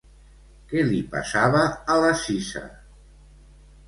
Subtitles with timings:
[0.69, 1.61] Què li passava
[1.97, 2.63] a la Cisa?